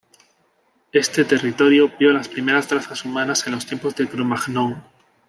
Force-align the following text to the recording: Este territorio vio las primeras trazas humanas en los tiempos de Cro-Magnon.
Este 0.93 1.25
territorio 1.25 1.87
vio 1.99 2.11
las 2.11 2.27
primeras 2.27 2.67
trazas 2.67 3.05
humanas 3.05 3.45
en 3.45 3.53
los 3.53 3.67
tiempos 3.67 3.95
de 3.95 4.07
Cro-Magnon. 4.09 4.81